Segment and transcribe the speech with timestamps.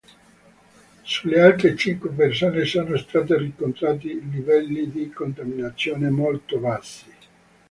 [1.03, 7.13] Sulle altre cinque persone sono state riscontrati livelli di contaminazione molto bassi.